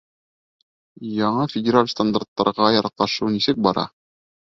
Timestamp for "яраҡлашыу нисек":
2.79-3.65